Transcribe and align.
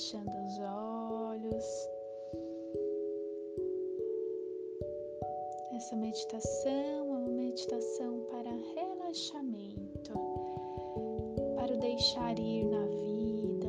fechando 0.00 0.30
os 0.30 0.58
olhos. 0.60 1.88
Essa 5.74 5.94
meditação 5.94 6.72
é 6.72 7.02
uma 7.02 7.28
meditação 7.28 8.20
para 8.30 8.50
relaxamento, 8.74 10.12
para 11.54 11.74
o 11.74 11.78
deixar 11.78 12.38
ir 12.38 12.64
na 12.64 12.86
vida, 12.86 13.68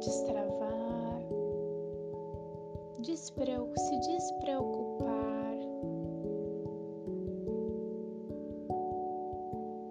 destravar, 0.00 1.22
se 3.76 4.00
despreocupar. 4.00 5.54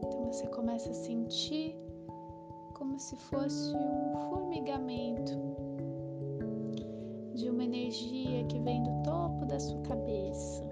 Então 0.04 0.26
você 0.26 0.48
começa 0.48 0.90
a 0.90 0.94
sentir 0.94 1.85
como 2.76 3.00
se 3.00 3.16
fosse 3.16 3.74
um 3.74 4.30
formigamento 4.30 5.34
de 7.34 7.50
uma 7.50 7.64
energia 7.64 8.44
que 8.46 8.60
vem 8.60 8.84
do 8.84 9.04
topo 9.04 9.46
da 9.46 9.58
sua 9.60 9.82
cabeça. 9.82 10.64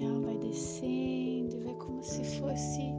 Ela 0.00 0.20
vai 0.20 0.38
descendo 0.38 1.56
e 1.56 1.60
vai 1.60 1.74
como 1.74 2.02
se 2.02 2.24
fosse 2.40 2.94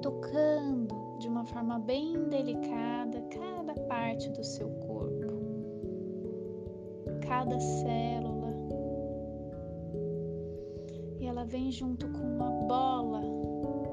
tocando 0.00 0.94
de 1.18 1.28
uma 1.28 1.44
forma 1.44 1.78
bem 1.78 2.28
delicada 2.30 3.20
cada 3.30 3.74
parte 3.86 4.30
do 4.30 4.42
seu 4.42 4.70
corpo, 4.86 5.34
cada 7.20 7.60
célula 7.60 8.33
vem 11.46 11.70
junto 11.70 12.08
com 12.08 12.36
uma 12.36 12.50
bola 12.66 13.22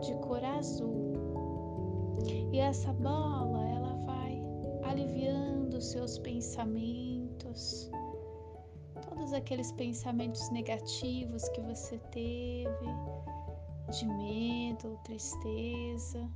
de 0.02 0.14
cor 0.16 0.44
azul. 0.44 1.14
E 2.52 2.60
essa 2.60 2.94
bola, 2.94 3.68
ela 3.70 3.96
vai 4.06 4.42
aliviando 4.84 5.82
seus 5.82 6.18
pensamentos, 6.20 7.90
todos 9.08 9.34
aqueles 9.34 9.72
pensamentos 9.74 10.50
negativos 10.52 11.48
que 11.50 11.62
você 11.62 11.98
teve, 12.12 12.88
de 13.90 14.06
medo, 14.06 14.98
tristeza. 15.04 16.30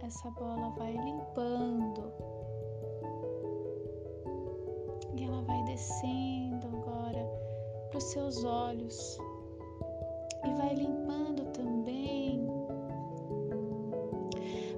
Essa 0.00 0.30
bola 0.30 0.70
vai 0.78 0.92
limpando. 0.92 2.12
E 5.16 5.24
ela 5.24 5.42
vai 5.42 5.64
descendo 5.64 6.66
agora 6.68 7.26
para 7.90 7.98
os 7.98 8.04
seus 8.04 8.44
olhos 8.44 9.18
e 10.48 10.54
vai 10.54 10.74
limpando 10.74 11.44
também 11.52 12.46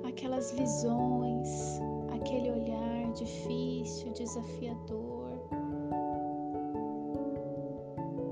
aquelas 0.07 0.53
visões, 0.53 1.81
aquele 2.13 2.51
olhar 2.51 3.13
difícil, 3.13 4.13
desafiador, 4.13 5.39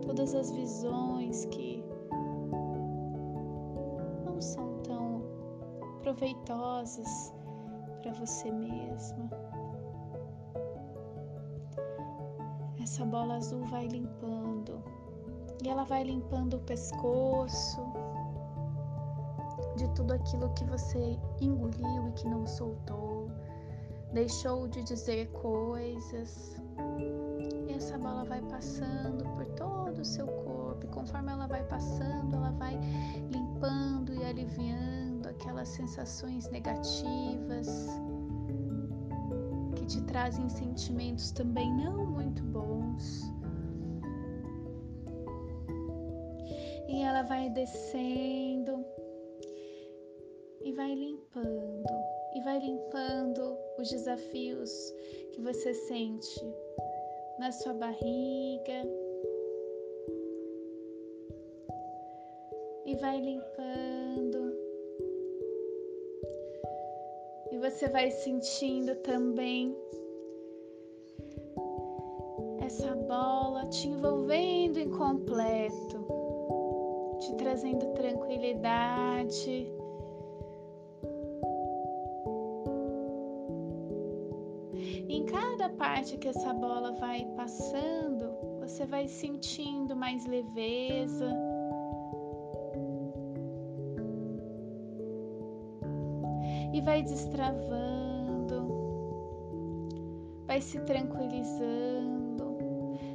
todas 0.03 0.35
as 0.35 0.51
visões 0.51 1.45
que 1.47 1.85
não 4.25 4.41
são 4.41 4.79
tão 4.83 5.23
proveitosas 6.03 7.33
para 8.03 8.13
você 8.15 8.51
mesma. 8.51 9.31
Essa 12.83 13.05
bola 13.05 13.37
azul 13.37 13.65
vai 13.67 13.87
limpando 13.87 14.58
e 15.63 15.69
ela 15.69 15.85
vai 15.85 16.05
limpando 16.05 16.55
o 16.55 16.61
pescoço 16.61 17.81
de 19.77 19.89
tudo 19.95 20.13
aquilo 20.13 20.49
que 20.55 20.65
você 20.65 21.19
engoliu 21.41 22.09
e 22.09 22.13
que 22.13 22.29
não 22.29 22.47
soltou, 22.47 23.31
deixou 24.13 24.69
de 24.69 24.83
dizer 24.83 25.29
coisas. 25.31 26.57
E 27.69 27.73
essa 27.73 27.97
bola 27.99 28.25
vai 28.25 28.43
passando 28.43 29.25
por 29.35 29.47
todo 29.55 29.99
o 29.99 30.05
seu 30.05 30.27
corpo, 30.27 30.85
e 30.85 30.89
conforme 30.89 31.33
ela 31.33 31.47
vai 31.47 31.65
passando, 31.65 32.37
ela 32.37 32.51
vai 32.53 32.79
limpando 33.31 34.13
e 34.15 34.25
aliviando 34.25 35.29
aquelas 35.29 35.69
sensações 35.69 36.49
negativas 36.51 37.69
que 39.77 39.87
te 39.87 40.01
trazem 40.03 40.49
sentimentos 40.49 41.31
também 41.31 41.73
não 41.73 42.07
muito 42.07 42.43
bons. 42.43 43.38
E 46.89 47.03
ela 47.03 47.23
vai 47.23 47.51
descendo 47.51 48.85
e 50.63 50.73
vai 50.73 50.95
limpando 50.95 51.85
e 52.35 52.41
vai 52.41 52.59
limpando 52.59 53.57
os 53.79 53.89
desafios 53.91 54.71
que 55.33 55.41
você 55.41 55.73
sente 55.75 56.41
na 57.39 57.53
sua 57.53 57.75
barriga. 57.75 58.85
E 62.85 62.97
vai 62.97 63.21
limpando. 63.21 64.57
E 67.51 67.59
você 67.59 67.89
vai 67.89 68.11
sentindo 68.11 68.95
também 68.97 69.77
essa 72.61 72.95
bola 72.95 73.67
te 73.67 73.89
envolvendo 73.89 74.79
em 74.79 74.91
completo 74.91 76.18
te 77.19 77.35
trazendo 77.35 77.87
tranquilidade. 77.95 79.73
Em 85.09 85.25
cada 85.25 85.69
parte 85.71 86.17
que 86.17 86.29
essa 86.29 86.53
bola 86.55 86.93
vai 86.93 87.25
passando, 87.37 88.31
você 88.61 88.87
vai 88.87 89.09
sentindo 89.09 89.97
mais 89.97 90.27
leveza. 90.27 91.35
E 96.73 96.81
vai 96.83 97.03
destravando, 97.03 98.69
vai 100.47 100.61
se 100.61 100.79
tranquilizando, 100.81 102.57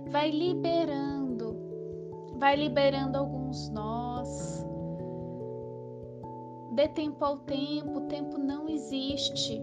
vai 0.09 0.31
liberando, 0.31 1.55
vai 2.37 2.55
liberando 2.55 3.17
alguns 3.17 3.69
nós 3.69 3.92
Dê 6.75 6.87
tempo 6.87 7.23
ao 7.23 7.37
tempo, 7.37 7.99
o 7.99 8.07
tempo 8.07 8.37
não 8.37 8.67
existe. 8.67 9.61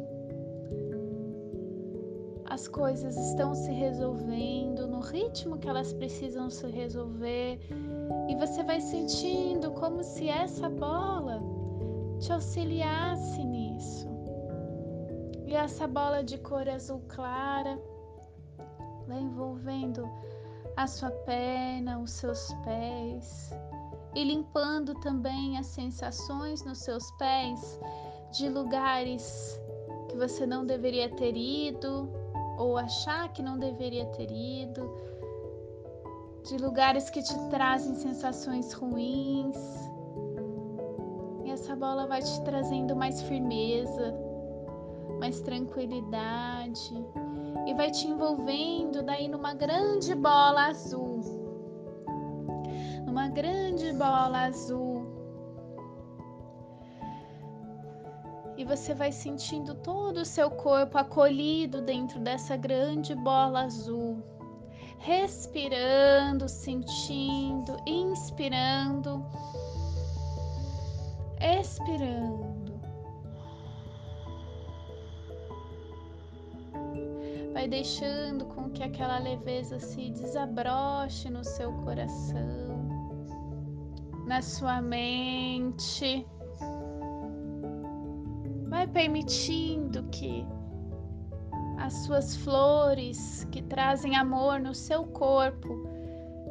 As 2.44 2.69
coisas 2.69 3.16
estão 3.16 3.53
se 3.53 3.72
resolvendo 3.72 4.87
no 4.87 5.00
ritmo 5.00 5.59
que 5.59 5.69
elas 5.69 5.93
precisam 5.93 6.48
se 6.48 6.69
resolver 6.69 7.59
e 8.28 8.34
você 8.37 8.62
vai 8.62 8.81
sentindo 8.81 9.72
como 9.72 10.04
se 10.04 10.28
essa 10.28 10.69
bola 10.69 11.41
te 12.21 12.32
auxiliasse 12.32 13.42
nisso. 13.42 14.09
E 15.47 15.54
essa 15.54 15.88
bola 15.88 16.22
de 16.22 16.38
cor 16.38 16.69
azul 16.69 17.03
clara 17.09 17.77
vai 19.09 19.19
envolvendo 19.19 20.09
a 20.77 20.87
sua 20.87 21.10
perna, 21.10 21.98
os 21.98 22.12
seus 22.12 22.53
pés, 22.65 23.53
e 24.15 24.25
limpando 24.25 24.94
também 24.97 25.59
as 25.59 25.66
sensações 25.66 26.65
nos 26.65 26.78
seus 26.78 27.10
pés 27.12 27.78
de 28.32 28.48
lugares 28.48 29.60
que 30.09 30.16
você 30.16 30.47
não 30.47 30.66
deveria 30.66 31.09
ter 31.09 31.37
ido 31.37 32.10
ou 32.59 32.77
achar 32.77 33.33
que 33.33 33.42
não 33.42 33.59
deveria 33.59 34.04
ter 34.07 34.30
ido, 34.30 34.91
de 36.47 36.57
lugares 36.59 37.09
que 37.09 37.22
te 37.22 37.34
trazem 37.48 37.95
sensações 37.95 38.72
ruins. 38.72 39.57
E 41.45 41.51
essa 41.51 41.74
bola 41.74 42.06
vai 42.06 42.21
te 42.21 42.41
trazendo 42.42 42.95
mais 42.95 43.22
firmeza, 43.22 44.15
mais 45.18 45.41
tranquilidade 45.41 46.95
e 47.66 47.74
vai 47.74 47.91
te 47.91 48.06
envolvendo 48.06 49.03
daí 49.03 49.28
numa 49.28 49.54
grande 49.54 50.15
bola 50.15 50.66
azul 50.66 51.40
numa 53.10 53.27
grande 53.27 53.92
bola 53.92 54.45
azul. 54.45 55.04
E 58.57 58.65
você 58.65 58.95
vai 58.95 59.10
sentindo 59.10 59.74
todo 59.74 60.18
o 60.18 60.24
seu 60.24 60.48
corpo 60.48 60.97
acolhido 60.97 61.83
dentro 61.83 62.21
dessa 62.21 62.57
grande 62.57 63.16
bola 63.16 63.62
azul. 63.62 64.22
Respirando, 64.98 66.48
sentindo, 66.48 67.77
inspirando, 67.84 69.27
expirando. 71.41 72.80
Vai 77.53 77.66
deixando 77.66 78.45
com 78.45 78.71
que 78.71 78.84
aquela 78.84 79.18
leveza 79.18 79.80
se 79.80 80.10
desabroche 80.10 81.28
no 81.28 81.42
seu 81.42 81.72
coração 81.78 82.79
na 84.30 84.41
sua 84.42 84.80
mente. 84.80 86.24
Vai 88.68 88.86
permitindo 88.86 90.04
que 90.12 90.47
as 91.80 91.92
suas 92.04 92.36
flores 92.36 93.42
que 93.50 93.60
trazem 93.60 94.15
amor 94.15 94.60
no 94.60 94.72
seu 94.72 95.04
corpo 95.04 95.68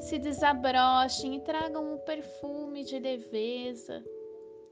se 0.01 0.19
desabrochem 0.19 1.37
e 1.37 1.39
tragam 1.39 1.93
um 1.93 1.97
perfume 1.99 2.83
de 2.83 2.99
leveza, 2.99 4.03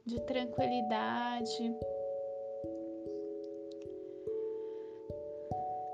de 0.05 0.19
tranquilidade. 0.25 1.73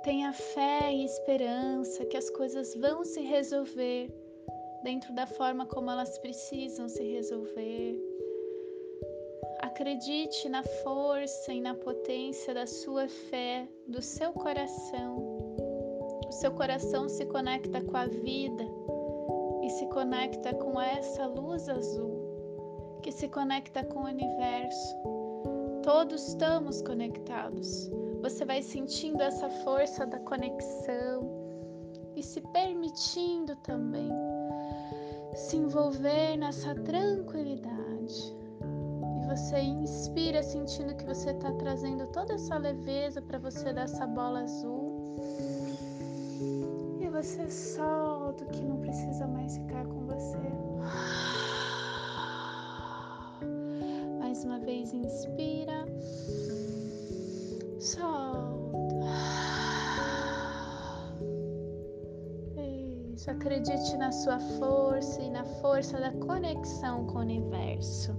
Tenha 0.04 0.33
fé 0.33 0.92
e 0.92 1.06
esperança 1.06 2.06
que 2.06 2.18
as 2.18 2.27
coisas 2.31 2.74
vão 2.75 3.04
se 3.04 3.21
resolver 3.21 4.23
dentro 4.83 5.13
da 5.13 5.25
forma 5.25 5.65
como 5.65 5.89
elas 5.89 6.18
precisam 6.19 6.88
se 6.89 7.03
resolver. 7.03 8.00
Acredite 9.62 10.50
na 10.50 10.62
força 10.62 11.53
e 11.53 11.62
na 11.62 11.74
potência 11.74 12.53
da 12.53 12.68
sua 12.68 13.07
fé, 13.07 13.68
do 13.88 14.01
seu 14.01 14.33
coração. 14.33 15.18
O 16.27 16.31
seu 16.31 16.51
coração 16.51 17.07
se 17.07 17.25
conecta 17.25 17.81
com 17.81 17.95
a 17.95 18.06
vida 18.06 18.63
e 19.63 19.69
se 19.69 19.85
conecta 19.88 20.53
com 20.53 20.80
essa 20.80 21.25
luz 21.25 21.69
azul, 21.69 23.00
que 23.01 23.12
se 23.12 23.29
conecta 23.29 23.83
com 23.86 24.00
o 24.01 24.07
universo. 24.07 24.95
Todos 25.81 26.27
estamos 26.27 26.81
conectados. 26.81 27.89
Você 28.21 28.44
vai 28.45 28.62
sentindo 28.62 29.21
essa 29.21 29.50
força 29.63 30.06
da 30.06 30.19
conexão 30.19 31.29
e 32.15 32.21
se 32.21 32.41
permitindo 32.51 33.56
também 33.57 34.12
se 35.35 35.57
envolver 35.57 36.38
nessa 36.38 36.75
tranquilidade. 36.75 38.35
E 39.21 39.25
você 39.27 39.59
inspira 39.59 40.44
sentindo 40.44 40.95
que 40.95 41.06
você 41.06 41.31
está 41.31 41.51
trazendo 41.53 42.07
toda 42.07 42.33
essa 42.33 42.57
leveza 42.57 43.21
para 43.21 43.39
você 43.39 43.74
dessa 43.74 44.06
bola 44.06 44.41
azul. 44.41 45.18
E 47.00 47.07
você 47.09 47.50
solta 47.50 48.44
o 48.44 48.47
que 48.47 48.63
não 48.63 48.80
precisa 48.80 49.27
mais 49.27 49.57
ficar 49.57 49.85
com 49.85 50.06
você. 50.06 50.38
Mais 54.19 54.44
uma 54.44 54.59
vez, 54.59 54.94
inspira, 54.94 55.43
acredite 63.31 63.98
na 63.98 64.12
sua 64.12 64.40
força 64.40 65.22
e 65.22 65.30
na 65.30 65.44
força 65.62 66.00
da 66.00 66.12
conexão 66.12 67.06
com 67.06 67.20
o 67.20 67.22
universo. 67.22 68.16